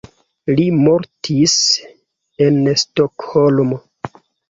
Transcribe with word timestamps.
Li 0.59 0.63
mortis 0.77 1.55
en 2.49 2.61
Stokholmo. 2.87 3.83